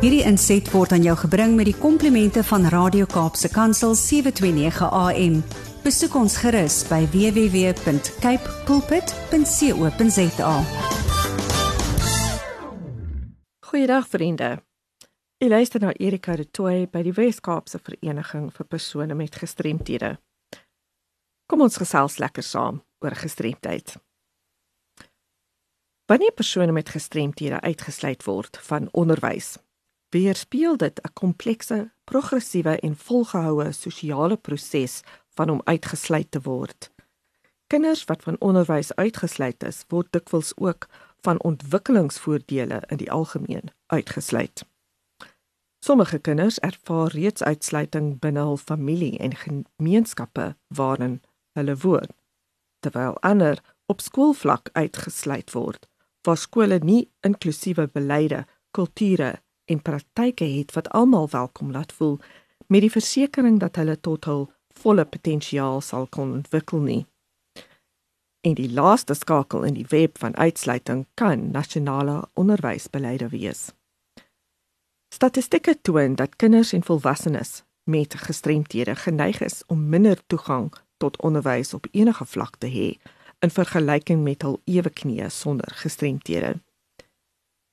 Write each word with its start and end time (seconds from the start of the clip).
Hierdie 0.00 0.22
inset 0.24 0.64
word 0.72 0.94
aan 0.96 1.02
jou 1.04 1.12
gebring 1.26 1.58
met 1.58 1.66
die 1.68 1.76
komplimente 1.76 2.40
van 2.48 2.62
Radio 2.72 3.04
Kaapse 3.04 3.50
Kansel 3.52 3.92
729 3.92 4.88
AM. 4.96 5.34
Besoek 5.84 6.16
ons 6.16 6.38
gerus 6.40 6.78
by 6.88 7.02
www.cape 7.12 8.54
pulpit.co.za. 8.64 10.54
Goeiedag 13.68 14.08
vriende. 14.08 14.50
Ek 15.36 15.52
luister 15.52 15.84
na 15.84 15.92
Erika 15.92 16.32
de 16.40 16.48
Tooy 16.48 16.88
by 16.88 17.04
die 17.04 17.12
Wes-Kaapse 17.20 17.84
Vereniging 17.84 18.48
vir 18.56 18.72
persone 18.72 19.12
met 19.20 19.36
gestremthede. 19.36 20.16
Kom 21.44 21.60
ons 21.68 21.76
gesels 21.76 22.16
lekker 22.16 22.42
saam 22.42 22.80
oor 23.04 23.20
gestremdheid. 23.20 24.00
Wanneer 26.08 26.32
persone 26.32 26.72
met 26.72 26.88
gestremthede 26.88 27.60
uitgesluit 27.60 28.24
word 28.24 28.56
van 28.64 28.88
onderwys, 28.96 29.58
weerspieël 30.10 30.76
dit 30.76 31.00
'n 31.02 31.12
komplekse, 31.12 31.90
progressiewe 32.04 32.80
en 32.80 32.96
volgehoue 32.96 33.72
sosiale 33.72 34.36
proses 34.36 35.00
van 35.28 35.50
om 35.50 35.60
uitgesluit 35.64 36.30
te 36.30 36.40
word. 36.40 36.90
Kinders 37.66 38.04
wat 38.04 38.22
van 38.22 38.36
onderwys 38.38 38.94
uitgesluit 38.94 39.62
is, 39.62 39.84
word 39.88 40.12
dikwels 40.12 40.52
ook 40.56 40.88
van 41.20 41.42
ontwikkelingsvoordele 41.42 42.82
in 42.86 42.96
die 42.96 43.10
algemeen 43.10 43.70
uitgesluit. 43.86 44.64
Sommige 45.84 46.18
kinders 46.18 46.58
ervaar 46.58 47.08
reeds 47.08 47.42
uitsluiting 47.42 48.18
binne 48.18 48.40
hul 48.40 48.56
familie 48.56 49.18
en 49.18 49.36
gemeenskappe 49.36 50.56
waarin 50.66 51.22
hulle 51.52 51.76
woon, 51.76 52.08
terwyl 52.80 53.18
ander 53.20 53.62
op 53.86 54.00
skoolvlak 54.00 54.68
uitgesluit 54.72 55.52
word 55.52 55.88
waar 56.22 56.36
skole 56.36 56.78
nie 56.84 57.10
inklusiewe 57.20 57.86
beleide, 57.88 58.44
kulture 58.70 59.40
en 59.70 59.82
praktyke 59.82 60.44
het 60.44 60.74
wat 60.74 60.90
almal 60.90 61.28
welkom 61.30 61.70
laat 61.70 61.92
voel 61.92 62.18
met 62.66 62.82
die 62.84 62.90
versekering 62.90 63.60
dat 63.62 63.78
hulle 63.78 63.96
tot 64.00 64.26
hul 64.30 64.48
volle 64.82 65.04
potensiaal 65.04 65.80
sal 65.84 66.06
kon 66.06 66.32
ontwikkel 66.32 66.82
nie. 66.84 67.02
En 68.40 68.54
die 68.56 68.70
laaste 68.72 69.14
skakel 69.14 69.66
in 69.68 69.76
die 69.76 69.86
web 69.88 70.18
van 70.18 70.36
uitsluiting 70.36 71.06
kan 71.14 71.50
nasionale 71.50 72.22
onderwysbeleide 72.34 73.28
wees. 73.28 73.70
Statistieke 75.14 75.74
toon 75.82 76.14
dat 76.14 76.36
kinders 76.36 76.72
en 76.72 76.86
volwassenes 76.86 77.62
met 77.84 78.14
gestremthede 78.14 78.94
geneig 78.96 79.40
is 79.40 79.62
om 79.66 79.88
minder 79.88 80.18
toegang 80.26 80.72
tot 80.96 81.20
onderwys 81.22 81.74
op 81.74 81.86
enige 81.90 82.24
vlak 82.24 82.56
te 82.56 82.70
hê 82.70 82.88
in 83.40 83.50
vergelyking 83.50 84.22
met 84.22 84.42
hul 84.42 84.60
eweknieë 84.64 85.28
sonder 85.32 85.72
gestremthede. 85.82 86.54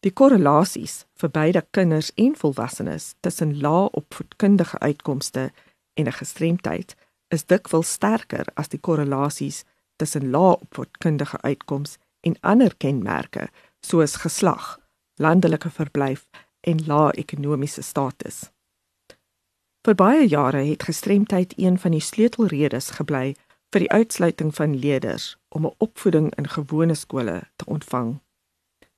Die 0.05 0.13
korrelasies 0.13 1.05
vir 1.17 1.29
beide 1.33 1.63
kinders 1.71 2.11
en 2.15 2.35
volwassenes 2.37 3.15
tussen 3.25 3.55
lae 3.61 3.87
opvoedkundige 3.97 4.79
uitkomste 4.79 5.51
en 5.93 6.05
'n 6.05 6.19
gestremdheid 6.19 6.95
is 7.27 7.45
dikwels 7.45 7.91
sterker 7.91 8.45
as 8.53 8.67
die 8.67 8.79
korrelasies 8.79 9.63
tussen 9.95 10.29
lae 10.29 10.57
opvoedkundige 10.59 11.41
uitkoms 11.41 11.97
en 12.21 12.37
ander 12.41 12.75
kenmerke 12.77 13.49
soos 13.79 14.15
geslag, 14.15 14.79
landelike 15.15 15.69
verblyf 15.69 16.27
en 16.61 16.85
lae 16.85 17.11
ekonomiese 17.11 17.81
status. 17.81 18.51
Vir 19.87 19.95
baie 19.95 20.27
jare 20.27 20.63
het 20.67 20.83
gestremdheid 20.83 21.53
een 21.57 21.79
van 21.79 21.91
die 21.91 22.03
sleutelredes 22.03 22.89
gebly 22.89 23.35
vir 23.71 23.79
die 23.79 23.91
uitsluiting 23.91 24.55
van 24.55 24.75
leerders 24.75 25.37
om 25.49 25.65
'n 25.65 25.75
opvoeding 25.77 26.35
in 26.35 26.47
gewone 26.47 26.95
skole 26.95 27.41
te 27.55 27.65
ontvang. 27.65 28.19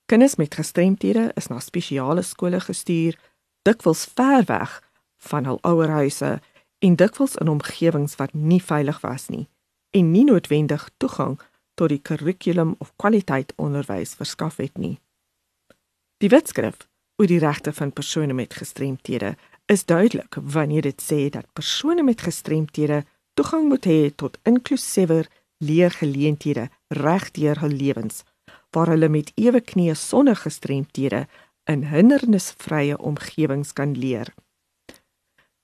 Kinders 0.09 0.35
met 0.35 0.55
gestremthede 0.55 1.31
is 1.35 1.47
na 1.47 1.59
spesiale 1.59 2.21
skole 2.21 2.59
gestuur, 2.59 3.13
dikwels 3.61 4.07
ver 4.17 4.43
weg 4.49 4.71
van 5.29 5.45
hul 5.45 5.59
ouerhuise 5.61 6.39
en 6.79 6.95
dikwels 6.95 7.35
in 7.35 7.51
omgewings 7.51 8.15
wat 8.17 8.33
nie 8.33 8.61
veilig 8.63 9.01
was 9.05 9.27
nie 9.29 9.45
en 9.93 10.09
nie 10.11 10.23
noodwendig 10.25 10.87
toegang 10.97 11.35
tot 11.77 11.93
die 11.93 12.01
kurrikulum 12.01 12.71
of 12.81 12.89
kwaliteit 12.95 13.53
onderwys 13.55 14.15
verskaf 14.17 14.57
het 14.57 14.81
nie. 14.81 14.97
Die 16.17 16.33
wetskrif 16.33 16.87
oor 17.21 17.29
die 17.29 17.39
regte 17.45 17.73
van 17.73 17.93
persone 17.93 18.33
met 18.33 18.57
gestremthede 18.57 19.35
is 19.69 19.85
duidelik 19.85 20.41
wanneer 20.41 20.89
dit 20.89 21.05
sê 21.05 21.29
dat 21.29 21.53
persone 21.53 22.03
met 22.03 22.25
gestremthede 22.25 23.03
toegang 23.37 23.69
moet 23.69 23.85
hê 23.85 24.01
tot 24.15 24.41
inklusiewer 24.41 25.29
leergeleenthede 25.61 26.69
regdeur 26.97 27.61
hul 27.61 27.77
lewens 27.85 28.23
waar 28.75 28.91
hulle 28.93 29.09
met 29.09 29.31
ewe 29.35 29.61
knieë 29.61 29.95
sonder 29.97 30.35
gestremthede 30.35 31.25
in 31.69 31.85
hindernisvrye 31.91 32.97
omgewings 32.97 33.73
kan 33.73 33.95
leer. 33.97 34.33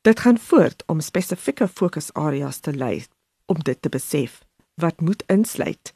Dit 0.05 0.19
gaan 0.19 0.37
voort 0.37 0.83
om 0.85 1.01
spesifieke 1.01 1.67
fokusareas 1.67 2.59
te 2.59 2.73
lei 2.73 3.05
om 3.45 3.61
dit 3.61 3.81
te 3.81 3.89
besef 3.89 4.41
wat 4.81 5.01
moet 5.01 5.23
insluit 5.27 5.93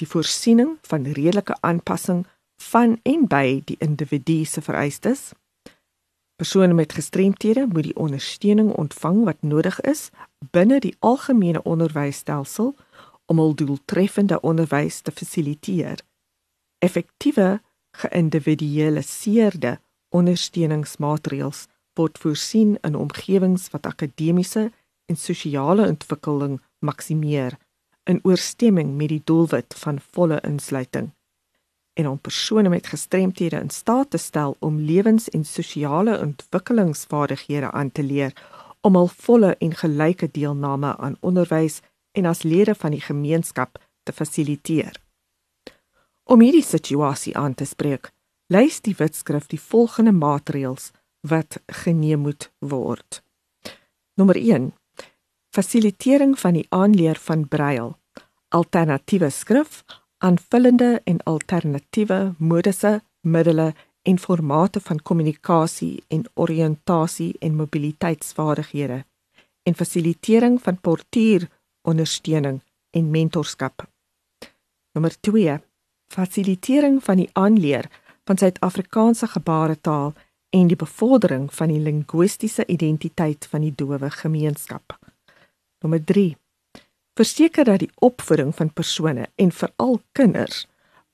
die 0.00 0.08
voorsiening 0.08 0.78
van 0.88 1.04
redelike 1.04 1.56
aanpassing 1.60 2.24
van 2.70 2.98
en 3.02 3.26
by 3.28 3.60
die 3.64 3.76
individu 3.80 4.44
se 4.44 4.62
vereistes 4.64 5.30
Persone 6.40 6.72
met 6.72 6.92
gestremthede 6.92 7.66
moet 7.66 7.82
die 7.82 7.96
ondersteuning 7.96 8.72
ontvang 8.72 9.24
wat 9.24 9.42
nodig 9.42 9.80
is 9.80 10.08
binne 10.50 10.78
die 10.80 10.94
algemene 10.98 11.60
onderwysstelsel 11.62 12.70
om 13.26 13.42
hul 13.42 13.52
doeltreffende 13.54 14.38
onderwys 14.40 15.00
te 15.00 15.12
fasiliteer. 15.12 16.00
Effektiewe, 16.80 17.60
geïndividualiseerde 18.00 19.78
ondersteuningsmaatreëls 20.14 21.66
word 21.98 22.18
voorsien 22.18 22.76
in 22.86 22.96
omgewings 22.96 23.68
wat 23.74 23.86
akademiese 23.86 24.70
en 25.10 25.16
sosiale 25.16 25.86
ontwikkeling 25.86 26.60
maksimeer 26.78 27.58
in 28.10 28.20
ooreenstemming 28.22 28.94
met 28.96 29.12
die 29.12 29.22
doelwit 29.24 29.74
van 29.82 29.98
volle 30.14 30.40
insluiting 30.46 31.10
en 32.00 32.08
om 32.08 32.18
persone 32.18 32.68
met 32.68 32.86
gestremthede 32.86 33.56
in 33.56 33.70
staat 33.70 34.10
te 34.10 34.18
stel 34.18 34.56
om 34.58 34.80
lewens- 34.80 35.28
en 35.28 35.44
sosiale 35.44 36.18
ontwikkelingsvaardighede 36.20 37.70
aan 37.70 37.92
te 37.92 38.02
leer 38.02 38.32
om 38.80 38.96
hul 38.96 39.10
volle 39.26 39.56
en 39.58 39.74
gelyke 39.74 40.28
deelname 40.30 40.96
aan 40.96 41.16
onderwys 41.20 41.80
en 42.12 42.26
as 42.26 42.42
lede 42.42 42.74
van 42.74 42.90
die 42.90 43.00
gemeenskap 43.00 43.78
te 44.02 44.12
fasiliteer. 44.12 44.96
Om 46.30 46.44
hierdie 46.44 46.62
situasie 46.62 47.32
aan 47.34 47.56
te 47.58 47.66
spreek, 47.66 48.12
lys 48.54 48.76
die 48.86 48.94
wetskrif 48.94 49.48
die 49.50 49.58
volgende 49.58 50.12
maatreëls 50.14 50.92
wat 51.26 51.56
geneem 51.82 52.20
moet 52.22 52.44
word. 52.62 53.16
Nommer 54.14 54.38
1: 54.38 54.68
Fasilitering 55.50 56.36
van 56.38 56.54
die 56.54 56.66
aanleer 56.70 57.18
van 57.18 57.48
brail, 57.50 57.96
alternatiewe 58.54 59.30
skrif 59.34 59.80
aanvullende 60.22 61.00
en 61.04 61.18
alternatiewe 61.26 62.18
modusse, 62.38 63.00
middele 63.26 63.72
en 64.06 64.18
formate 64.18 64.80
van 64.80 65.02
kommunikasie 65.02 66.04
en 66.08 66.22
oriëntasie 66.34 67.32
en 67.40 67.56
mobiliteitsvaardighede 67.56 69.00
en 69.66 69.74
fasilitering 69.74 70.60
van 70.62 70.78
portuier 70.78 71.48
ondersteuning 71.82 72.62
en 72.90 73.10
mentorskap. 73.10 73.82
Nommer 74.94 75.20
2. 75.20 75.58
Fasilitering 76.10 76.98
van 77.04 77.20
die 77.22 77.28
aanleer 77.32 77.86
van 78.26 78.38
Suid-Afrikaanse 78.38 79.26
gebaretaal 79.26 80.12
en 80.50 80.66
die 80.66 80.76
bevordering 80.76 81.46
van 81.54 81.70
die 81.70 81.78
linguistiese 81.78 82.66
identiteit 82.66 83.46
van 83.46 83.62
die 83.62 83.72
dowe 83.76 84.10
gemeenskap. 84.10 84.98
Nommer 85.80 86.02
verseker 87.14 87.64
dat 87.64 87.78
die 87.78 87.90
opvoeding 87.94 88.54
van 88.56 88.72
persone 88.72 89.28
en 89.36 89.52
veral 89.52 90.00
kinders 90.12 90.66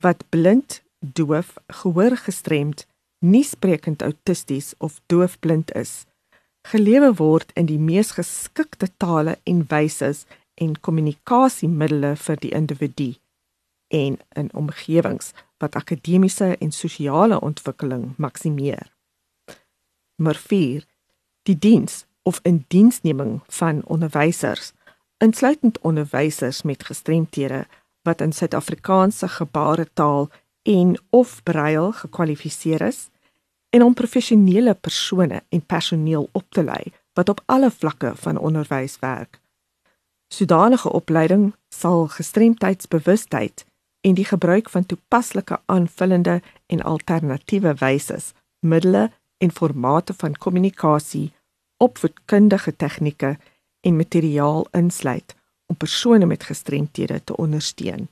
wat 0.04 0.24
blind, 0.28 0.82
doof, 1.00 1.54
gehoorgestremd, 1.66 2.86
nie 3.18 3.44
sprekend 3.44 4.02
autisties 4.02 4.74
of 4.78 5.00
doofblind 5.06 5.72
is, 5.74 6.04
gelewe 6.68 7.12
word 7.14 7.52
in 7.54 7.66
die 7.66 7.78
mees 7.78 8.10
geskikte 8.16 8.88
tale 8.96 9.38
en 9.44 9.64
wyse 9.68 10.12
en 10.54 10.80
kommunikasiemiddels 10.80 12.24
vir 12.28 12.40
die 12.40 12.52
individu 12.54 13.14
en 13.88 14.18
in 14.32 14.54
omgewings 14.54 15.32
wat 15.58 15.74
akademiese 15.74 16.56
en 16.58 16.72
sosiale 16.72 17.40
ontwikkeling 17.40 18.14
maksimeer. 18.16 18.92
Nommer 20.16 20.36
4. 20.36 20.84
Die 21.42 21.58
diens 21.58 22.04
of 22.22 22.40
indiensneming 22.42 23.40
van 23.46 23.84
onderwysers 23.84 24.72
insluitend 25.18 25.78
onderwysers 25.80 26.62
met 26.62 26.84
gestremthede 26.84 27.66
wat 28.02 28.20
in 28.20 28.32
Suid-Afrikaanse 28.32 29.28
gebaretaal 29.28 30.28
en 30.62 30.98
of 31.10 31.42
brail 31.42 31.92
gekwalifiseer 31.92 32.80
is 32.80 33.08
en 33.70 33.82
om 33.82 33.94
professionele 33.94 34.74
persone 34.74 35.42
en 35.48 35.66
personeel 35.66 36.28
op 36.32 36.44
te 36.48 36.64
lei 36.64 36.92
wat 37.12 37.28
op 37.28 37.40
alle 37.44 37.70
vlakke 37.70 38.12
van 38.14 38.38
onderwys 38.38 38.98
werk. 38.98 39.40
Sodanige 40.28 40.92
opleiding 40.92 41.54
sal 41.68 42.06
gestremdheidsbewustheid 42.06 43.64
en 44.06 44.14
die 44.14 44.24
gebruik 44.24 44.70
van 44.70 44.86
toepaslike 44.86 45.60
aanvullende 45.64 46.42
en 46.66 46.82
alternatiewe 46.82 47.74
wyse, 47.74 48.18
middele 48.60 49.10
en 49.38 49.52
formate 49.52 50.14
van 50.14 50.36
kommunikasie, 50.38 51.32
opvoedkundige 51.76 52.76
tegnieke 52.76 53.38
en 53.80 53.96
materiaal 53.96 54.66
insluit 54.70 55.34
om 55.66 55.76
persone 55.76 56.26
met 56.26 56.44
gestremthede 56.44 57.24
te 57.24 57.36
ondersteun. 57.36 58.08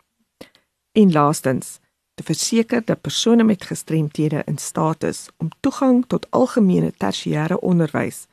En 0.92 1.12
laastens, 1.12 1.78
te 2.14 2.22
verseker 2.22 2.82
dat 2.84 3.00
persone 3.00 3.44
met 3.44 3.64
gestremthede 3.64 4.42
in 4.46 4.58
staat 4.58 5.02
is 5.02 5.28
om 5.36 5.48
toegang 5.60 6.04
tot 6.06 6.26
algemene 6.30 6.92
tersiêre 6.92 7.60
onderwys, 7.60 8.26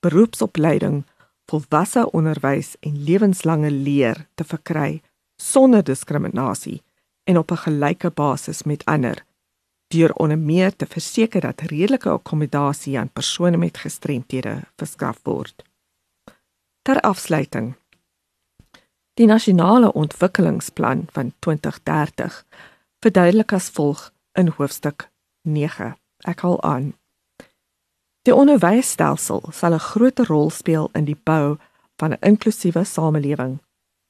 beroepsopleiding, 0.00 1.04
volwasse 1.46 2.10
onderwys 2.10 2.76
en 2.80 3.04
lewenslange 3.04 3.70
leer 3.70 4.26
te 4.34 4.44
verkry 4.44 5.02
sonder 5.36 5.84
diskriminasie 5.84 6.82
en 7.24 7.38
op 7.38 7.50
'n 7.50 7.62
gelyke 7.66 8.10
basis 8.10 8.62
met 8.62 8.84
ander 8.84 9.24
deur 9.92 10.14
onder 10.14 10.38
meer 10.38 10.76
te 10.76 10.86
verseker 10.86 11.40
dat 11.40 11.60
redelike 11.60 12.08
akkommodasie 12.08 12.98
aan 12.98 13.10
persone 13.12 13.56
met 13.56 13.78
gestremthede 13.78 14.60
verskaf 14.76 15.20
word. 15.22 15.64
Ter 16.82 17.00
afsluiting. 17.00 17.74
Die 19.14 19.26
nasionale 19.26 19.92
ontwikkelingsplan 19.92 21.06
van 21.12 21.32
2030 21.38 22.44
verduidelik 23.00 23.52
as 23.52 23.68
volg 23.68 24.12
in 24.32 24.48
hoofstuk 24.56 25.10
9. 25.42 25.96
Ek 26.24 26.40
haal 26.40 26.62
aan. 26.62 26.92
Die 28.22 28.34
onderwysstelsel 28.34 29.42
sal 29.50 29.74
'n 29.74 29.86
groot 29.92 30.18
rol 30.18 30.50
speel 30.50 30.88
in 30.92 31.04
die 31.04 31.20
bou 31.22 31.58
van 31.96 32.12
'n 32.12 32.20
inklusiewe 32.20 32.84
samelewing, 32.84 33.60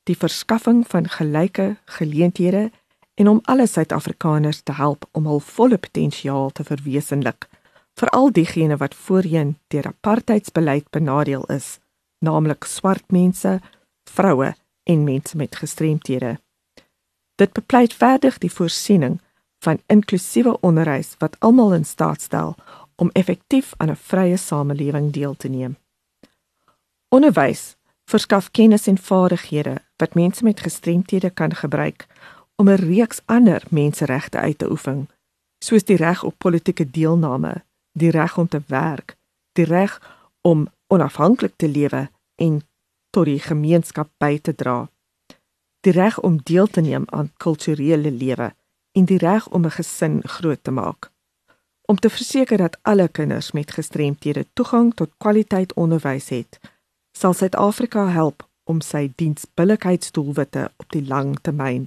die 0.03 0.17
verskaffing 0.17 0.87
van 0.87 1.09
gelyke 1.09 1.77
geleenthede 1.85 2.71
en 3.15 3.29
om 3.29 3.41
alle 3.43 3.67
Suid-Afrikaners 3.67 4.61
te 4.63 4.73
help 4.73 5.09
om 5.13 5.27
hul 5.27 5.41
volle 5.41 5.79
potensiaal 5.79 6.51
te 6.51 6.65
verwesenlik, 6.65 7.49
veral 7.95 8.33
diegene 8.33 8.77
wat 8.77 8.95
voorheen 8.95 9.59
deur 9.69 9.87
apartheidsbeleid 9.87 10.91
benadeel 10.91 11.45
is, 11.53 11.79
naamlik 12.19 12.65
swart 12.65 13.11
mense, 13.11 13.61
vroue 14.11 14.55
en 14.83 15.05
mense 15.05 15.37
met 15.37 15.57
gestremthede. 15.57 16.39
Dit 17.35 17.53
bepleit 17.53 17.95
verder 17.95 18.35
die 18.39 18.53
voorsiening 18.53 19.21
van 19.63 19.81
inklusiewe 19.87 20.57
onderwys 20.61 21.15
wat 21.19 21.37
almal 21.39 21.75
in 21.75 21.85
staat 21.85 22.21
stel 22.21 22.55
om 22.97 23.11
effektief 23.13 23.75
aan 23.77 23.91
'n 23.91 23.97
vrye 23.97 24.37
samelewing 24.37 25.13
deel 25.13 25.37
te 25.37 25.49
neem. 25.49 25.77
Onderwys 27.09 27.77
verskaf 28.05 28.51
kennis 28.51 28.87
en 28.87 28.99
vaardighede 28.99 29.75
wat 29.97 30.15
mense 30.15 30.45
met 30.45 30.61
gestremthede 30.61 31.31
kan 31.31 31.55
gebruik 31.55 32.07
om 32.57 32.69
'n 32.69 32.75
reeks 32.75 33.21
ander 33.25 33.63
menseregte 33.71 34.39
uit 34.39 34.59
te 34.59 34.71
oefen, 34.71 35.09
soos 35.65 35.85
die 35.85 35.97
reg 35.97 36.23
op 36.23 36.35
politieke 36.39 36.91
deelname, 36.91 37.65
die 37.93 38.11
reg 38.11 38.39
om 38.39 38.49
te 38.49 38.63
werk, 38.67 39.17
die 39.53 39.65
reg 39.65 40.01
om 40.41 40.69
onafhanklik 40.87 41.53
te 41.57 41.69
lewe 41.69 42.11
en 42.35 42.63
tot 43.11 43.25
die 43.25 43.39
gemeenskap 43.39 44.11
by 44.19 44.39
te 44.39 44.55
dra, 44.55 44.91
die 45.81 45.93
reg 45.93 46.21
om 46.21 46.41
deel 46.43 46.67
te 46.67 46.81
neem 46.81 47.05
aan 47.07 47.33
kulturele 47.37 48.11
lewe 48.11 48.53
en 48.93 49.05
die 49.05 49.19
reg 49.19 49.49
om 49.49 49.65
'n 49.65 49.71
gesin 49.71 50.21
groot 50.23 50.65
te 50.65 50.71
maak. 50.71 51.11
Om 51.83 51.97
te 51.97 52.11
verseker 52.11 52.57
dat 52.57 52.79
alle 52.83 53.09
kinders 53.09 53.53
met 53.53 53.71
gestremthede 53.71 54.47
toegang 54.53 54.95
tot 54.95 55.11
kwaliteit 55.19 55.75
onderwys 55.75 56.29
het, 56.29 56.61
sal 57.19 57.33
Suid-Afrika 57.33 58.07
help 58.07 58.49
om 58.65 58.81
sy 58.81 59.13
diensbillikheidsdoelwitte 59.15 60.71
op 60.77 60.91
die 60.91 61.07
lang 61.07 61.39
termyn 61.41 61.87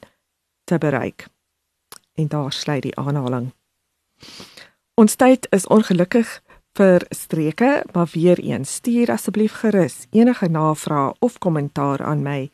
te 0.66 0.78
bereik. 0.78 1.28
En 2.14 2.28
daar 2.28 2.52
sluit 2.52 2.82
die 2.82 2.96
aanhaling. 2.96 3.54
Ons 4.94 5.16
tyd 5.16 5.48
is 5.50 5.68
ongelukkig 5.68 6.42
vir 6.76 7.06
streke, 7.10 7.84
maar 7.92 8.08
weer 8.12 8.40
eens 8.40 8.74
stuur 8.74 9.12
asseblief 9.12 9.54
gerus 9.64 10.06
enige 10.12 10.50
navrae 10.50 11.14
of 11.20 11.38
kommentaar 11.38 12.04
aan 12.04 12.22
my 12.22 12.50